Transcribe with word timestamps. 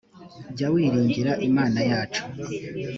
jya 0.55 0.67
wiringira 0.73 1.31
imana 1.47 1.79
yacu. 1.89 2.21